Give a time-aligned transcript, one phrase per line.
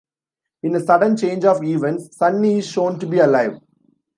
[0.63, 3.59] In a sudden change of events, Sunny is shown to be alive.